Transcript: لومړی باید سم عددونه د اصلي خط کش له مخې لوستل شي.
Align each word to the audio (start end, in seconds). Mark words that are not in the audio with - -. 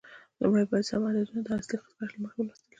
لومړی 0.41 0.65
باید 0.69 0.87
سم 0.89 1.01
عددونه 1.07 1.41
د 1.43 1.47
اصلي 1.57 1.77
خط 1.81 1.91
کش 1.99 2.09
له 2.13 2.19
مخې 2.23 2.39
لوستل 2.43 2.59
شي. 2.59 2.67